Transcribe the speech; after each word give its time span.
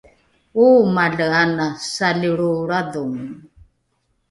oomale 0.63 1.25
ana 1.43 1.67
salilroolradhongo 1.93 3.23